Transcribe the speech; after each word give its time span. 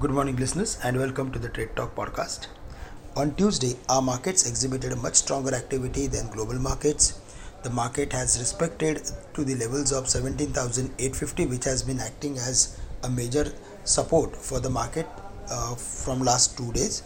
Good 0.00 0.12
morning, 0.12 0.36
listeners, 0.36 0.78
and 0.82 0.96
welcome 0.96 1.30
to 1.30 1.38
the 1.38 1.50
Trade 1.50 1.76
Talk 1.76 1.94
podcast. 1.94 2.46
On 3.16 3.34
Tuesday, 3.34 3.76
our 3.90 4.00
markets 4.00 4.48
exhibited 4.48 4.92
a 4.92 4.96
much 4.96 5.16
stronger 5.16 5.54
activity 5.54 6.06
than 6.06 6.30
global 6.30 6.58
markets. 6.58 7.20
The 7.64 7.68
market 7.68 8.14
has 8.14 8.38
respected 8.38 9.02
to 9.34 9.44
the 9.44 9.56
levels 9.56 9.92
of 9.92 10.08
17,850, 10.08 11.44
which 11.44 11.64
has 11.64 11.82
been 11.82 12.00
acting 12.00 12.38
as 12.38 12.80
a 13.02 13.10
major 13.10 13.52
support 13.84 14.34
for 14.34 14.58
the 14.58 14.70
market 14.70 15.06
uh, 15.50 15.74
from 15.74 16.22
last 16.22 16.56
two 16.56 16.72
days. 16.72 17.02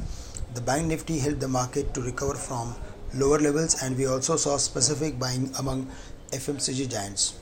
The 0.55 0.61
Bank 0.61 0.87
Nifty 0.87 1.19
helped 1.19 1.41
the 1.41 1.49
market 1.49 1.95
to 1.95 2.01
recover 2.01 2.35
from 2.35 2.77
lower 3.13 3.41
levels, 3.41 3.83
and 3.83 3.99
we 3.99 4.07
also 4.07 4.37
saw 4.37 4.57
specific 4.57 5.19
buying 5.19 5.51
among 5.59 5.91
FMCG 6.31 6.89
giants. 6.93 7.41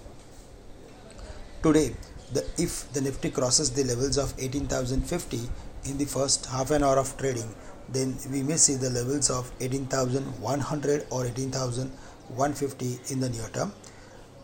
Today, 1.63 1.95
the, 2.33 2.45
if 2.59 2.91
the 2.93 3.01
Nifty 3.01 3.31
crosses 3.31 3.71
the 3.71 3.85
levels 3.85 4.17
of 4.19 4.35
18,050 4.39 5.41
in 5.85 5.99
the 5.99 6.05
first 6.05 6.47
half 6.47 6.71
an 6.71 6.83
hour 6.83 6.99
of 6.99 7.17
trading, 7.19 7.55
then 7.89 8.17
we 8.31 8.43
may 8.43 8.57
see 8.57 8.75
the 8.75 8.91
levels 8.91 9.31
of 9.31 9.51
18,100 9.61 11.07
or 11.11 11.27
18,150 11.27 13.01
in 13.11 13.21
the 13.21 13.29
near 13.29 13.49
term. 13.49 13.73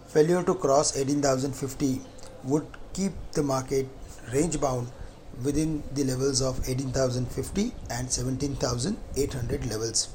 Failure 0.08 0.42
to 0.42 0.54
cross 0.54 0.96
18,050 0.96 2.00
would 2.44 2.66
keep 2.92 3.12
the 3.32 3.42
market 3.42 3.86
range 4.32 4.60
bound 4.60 4.88
within 5.42 5.82
the 5.94 6.04
levels 6.04 6.42
of 6.42 6.68
18,050 6.68 7.72
and 7.90 8.10
17,800 8.10 9.66
levels. 9.66 10.08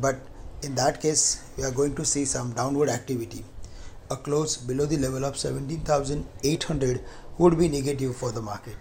But 0.00 0.16
in 0.62 0.74
that 0.74 1.00
case, 1.00 1.42
we 1.56 1.64
are 1.64 1.70
going 1.70 1.94
to 1.96 2.04
see 2.04 2.24
some 2.24 2.52
downward 2.52 2.88
activity 2.88 3.44
a 4.10 4.16
close 4.16 4.56
below 4.56 4.86
the 4.86 4.96
level 4.96 5.24
of 5.24 5.36
17,800 5.36 7.00
would 7.38 7.58
be 7.58 7.68
negative 7.68 8.16
for 8.16 8.30
the 8.32 8.42
market. 8.42 8.76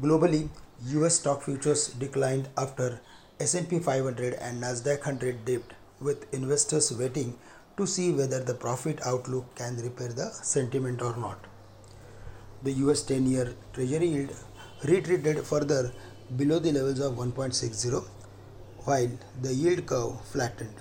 Globally, 0.00 0.48
US 0.86 1.16
stock 1.16 1.42
futures 1.42 1.88
declined 1.88 2.48
after 2.56 3.00
S&P 3.38 3.78
500 3.78 4.34
and 4.34 4.62
Nasdaq 4.62 5.00
100 5.00 5.44
dipped 5.44 5.74
with 6.00 6.32
investors 6.32 6.92
waiting 6.92 7.36
to 7.76 7.86
see 7.86 8.12
whether 8.12 8.42
the 8.42 8.54
profit 8.54 9.00
outlook 9.04 9.54
can 9.54 9.76
repair 9.76 10.08
the 10.08 10.30
sentiment 10.30 11.02
or 11.02 11.16
not. 11.16 11.38
The 12.62 12.72
US 12.84 13.02
10-year 13.04 13.54
treasury 13.72 14.06
yield 14.06 14.36
retreated 14.84 15.44
further 15.44 15.92
below 16.36 16.58
the 16.58 16.72
levels 16.72 17.00
of 17.00 17.14
1.60 17.14 18.04
while 18.84 19.10
the 19.42 19.52
yield 19.52 19.84
curve 19.86 20.20
flattened 20.26 20.74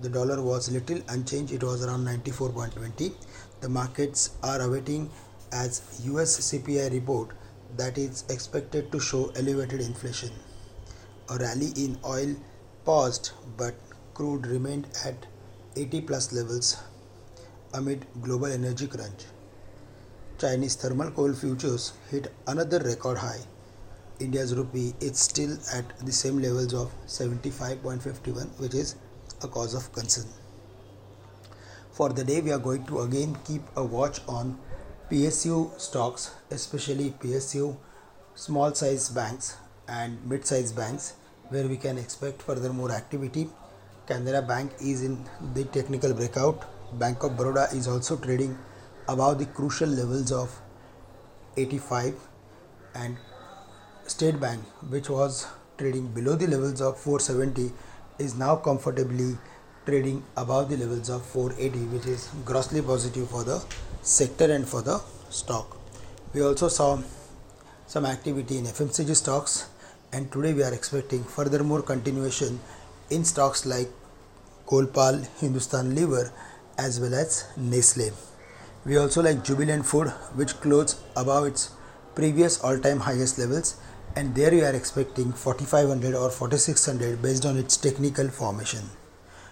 the 0.00 0.08
dollar 0.08 0.42
was 0.42 0.70
little 0.70 1.00
unchanged. 1.08 1.52
It 1.52 1.62
was 1.62 1.84
around 1.84 2.04
94.20 2.06 3.12
the 3.64 3.68
markets 3.70 4.30
are 4.42 4.60
awaiting 4.60 5.10
as 5.50 5.80
US 6.04 6.32
CPI 6.46 6.92
report 6.92 7.30
that 7.78 7.96
is 7.96 8.24
expected 8.28 8.90
to 8.92 9.00
show 9.00 9.32
elevated 9.36 9.80
inflation. 9.80 10.32
A 11.30 11.38
rally 11.38 11.70
in 11.84 11.98
oil 12.04 12.34
paused 12.84 13.30
but 13.56 13.74
crude 14.12 14.46
remained 14.46 14.86
at 15.06 15.26
80 15.76 16.02
plus 16.02 16.30
levels 16.34 16.76
amid 17.72 18.04
global 18.20 18.52
energy 18.58 18.86
crunch. 18.86 19.24
Chinese 20.38 20.74
thermal 20.74 21.10
coal 21.12 21.32
futures 21.32 21.94
hit 22.10 22.30
another 22.46 22.80
record 22.80 23.16
high. 23.16 23.40
India's 24.20 24.54
rupee 24.54 24.94
is 25.00 25.18
still 25.18 25.56
at 25.72 25.98
the 26.04 26.12
same 26.12 26.38
levels 26.38 26.74
of 26.74 26.92
75.51 27.06 28.60
which 28.60 28.74
is 28.74 28.96
a 29.44 29.48
cause 29.48 29.74
of 29.74 29.92
concern. 29.92 30.26
For 31.92 32.08
the 32.08 32.24
day, 32.24 32.40
we 32.40 32.50
are 32.50 32.58
going 32.58 32.84
to 32.86 33.00
again 33.00 33.36
keep 33.46 33.62
a 33.76 33.84
watch 33.84 34.20
on 34.26 34.58
PSU 35.10 35.78
stocks, 35.80 36.32
especially 36.50 37.10
PSU 37.20 37.76
small 38.34 38.74
size 38.74 39.08
banks 39.10 39.56
and 39.86 40.18
mid 40.26 40.44
size 40.44 40.72
banks, 40.72 41.12
where 41.50 41.68
we 41.68 41.76
can 41.76 41.98
expect 41.98 42.42
further 42.42 42.72
more 42.72 42.90
activity. 42.90 43.48
Canara 44.08 44.46
Bank 44.46 44.72
is 44.80 45.04
in 45.04 45.24
the 45.54 45.64
technical 45.64 46.12
breakout. 46.12 46.64
Bank 46.98 47.22
of 47.22 47.36
Baroda 47.36 47.68
is 47.72 47.86
also 47.86 48.16
trading 48.16 48.58
above 49.08 49.38
the 49.38 49.46
crucial 49.46 49.88
levels 49.88 50.32
of 50.32 50.60
85 51.56 52.14
and 52.94 53.16
State 54.06 54.40
Bank, 54.40 54.62
which 54.90 55.08
was 55.08 55.46
trading 55.78 56.08
below 56.08 56.34
the 56.36 56.46
levels 56.46 56.80
of 56.80 56.98
470 56.98 57.72
is 58.18 58.34
now 58.36 58.56
comfortably 58.56 59.36
trading 59.86 60.22
above 60.36 60.70
the 60.70 60.76
levels 60.76 61.10
of 61.10 61.24
480 61.26 61.86
which 61.94 62.06
is 62.06 62.28
grossly 62.44 62.80
positive 62.80 63.28
for 63.28 63.44
the 63.44 63.62
sector 64.02 64.50
and 64.52 64.66
for 64.66 64.82
the 64.82 64.98
stock 65.30 65.76
we 66.32 66.42
also 66.42 66.68
saw 66.68 66.98
some 67.86 68.06
activity 68.06 68.58
in 68.58 68.64
fmcg 68.64 69.16
stocks 69.16 69.68
and 70.12 70.30
today 70.30 70.54
we 70.54 70.62
are 70.62 70.72
expecting 70.72 71.24
furthermore 71.24 71.82
continuation 71.82 72.60
in 73.10 73.24
stocks 73.24 73.66
like 73.66 73.88
Colpal, 74.66 75.26
Hindustan 75.40 75.94
Lever 75.94 76.32
as 76.78 76.98
well 76.98 77.14
as 77.14 77.44
Nestle. 77.56 78.12
We 78.84 78.96
also 78.96 79.22
like 79.22 79.44
Jubilant 79.44 79.84
Food 79.84 80.08
which 80.34 80.54
closed 80.60 80.98
above 81.16 81.46
its 81.46 81.70
previous 82.14 82.60
all-time 82.60 83.00
highest 83.00 83.38
levels 83.38 83.76
and 84.16 84.34
there 84.34 84.54
you 84.54 84.64
are 84.64 84.74
expecting 84.74 85.32
4500 85.32 86.14
or 86.14 86.30
4600 86.30 87.20
based 87.20 87.44
on 87.44 87.56
its 87.56 87.76
technical 87.76 88.28
formation. 88.28 88.82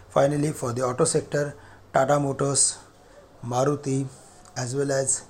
Finally, 0.09 0.53
for 0.53 0.73
the 0.73 0.83
auto 0.83 1.05
sector, 1.05 1.57
Tata 1.93 2.21
Motors, 2.21 2.79
Maruti, 3.45 4.07
as 4.57 4.77
well 4.77 4.93
as 4.93 5.25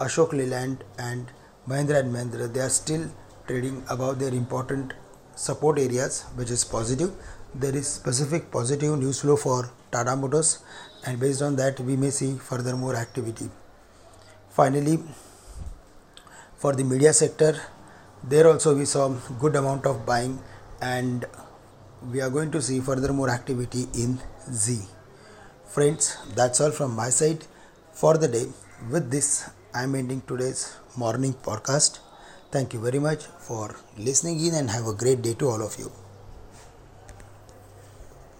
Ashok 0.00 0.32
Leyland 0.32 0.84
and 0.98 1.30
Mahindra 1.68 2.00
and 2.00 2.14
Mahindra, 2.14 2.52
they 2.52 2.60
are 2.60 2.70
still 2.70 3.10
trading 3.46 3.84
above 3.90 4.18
their 4.18 4.32
important 4.32 4.94
support 5.34 5.78
areas, 5.78 6.22
which 6.36 6.50
is 6.50 6.64
positive. 6.64 7.12
There 7.54 7.74
is 7.74 7.86
specific 7.86 8.50
positive 8.50 8.98
news 8.98 9.20
flow 9.20 9.36
for 9.36 9.70
Tata 9.90 10.16
Motors, 10.16 10.62
and 11.04 11.20
based 11.20 11.42
on 11.42 11.56
that, 11.56 11.78
we 11.80 11.96
may 11.96 12.10
see 12.10 12.36
further 12.38 12.76
more 12.76 12.94
activity. 12.96 13.50
Finally, 14.50 14.98
for 16.56 16.74
the 16.74 16.84
media 16.84 17.12
sector, 17.12 17.60
there 18.24 18.46
also 18.48 18.76
we 18.76 18.84
saw 18.84 19.08
good 19.40 19.56
amount 19.56 19.86
of 19.86 20.04
buying 20.06 20.38
and 20.80 21.24
we 22.12 22.20
are 22.20 22.30
going 22.30 22.50
to 22.50 22.62
see 22.62 22.80
further 22.80 23.12
more 23.12 23.30
activity 23.30 23.86
in 23.94 24.18
Zee. 24.50 24.86
Friends 25.68 26.16
that's 26.34 26.60
all 26.60 26.70
from 26.70 26.94
my 26.94 27.10
side 27.10 27.44
for 27.92 28.16
the 28.16 28.28
day. 28.28 28.46
With 28.90 29.10
this 29.10 29.50
i 29.74 29.82
am 29.82 29.94
ending 29.94 30.22
today's 30.26 30.76
morning 30.96 31.34
podcast. 31.34 31.98
Thank 32.50 32.72
you 32.72 32.80
very 32.80 32.98
much 32.98 33.24
for 33.48 33.76
listening 33.98 34.44
in 34.44 34.54
and 34.54 34.70
have 34.70 34.86
a 34.86 34.94
great 34.94 35.22
day 35.22 35.34
to 35.34 35.48
all 35.48 35.62
of 35.62 35.78
you 35.78 35.90